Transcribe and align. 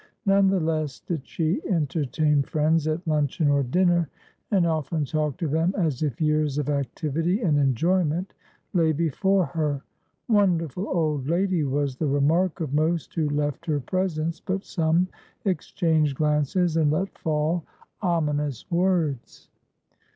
None 0.25 0.47
the 0.49 0.59
less 0.59 0.99
did 0.99 1.27
she 1.27 1.61
entertain 1.67 2.41
friends 2.41 2.87
at 2.87 3.05
luncheon 3.07 3.49
or 3.49 3.61
dinner, 3.61 4.09
and 4.49 4.65
often 4.65 5.05
talked 5.05 5.39
to 5.41 5.47
them 5.47 5.75
as 5.77 6.01
if 6.01 6.19
years 6.19 6.57
of 6.57 6.69
activity 6.71 7.41
and 7.43 7.59
enjoyment 7.59 8.33
lay 8.73 8.93
before 8.93 9.45
her. 9.45 9.83
"Wonderful 10.27 10.87
old 10.87 11.27
lady!" 11.29 11.63
was 11.63 11.97
the 11.97 12.07
remark 12.07 12.61
of 12.61 12.73
most 12.73 13.13
who 13.13 13.29
left 13.29 13.67
her 13.67 13.79
presence; 13.79 14.39
but 14.39 14.63
some 14.65 15.07
exchanged 15.45 16.17
glances 16.17 16.77
and 16.77 16.89
let 16.91 17.15
fall 17.19 17.63
ominous 18.01 18.65
words. 18.71 19.49